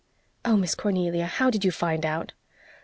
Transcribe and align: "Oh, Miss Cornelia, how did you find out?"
"Oh, 0.43 0.57
Miss 0.57 0.73
Cornelia, 0.73 1.27
how 1.27 1.51
did 1.51 1.63
you 1.63 1.69
find 1.69 2.07
out?" 2.07 2.33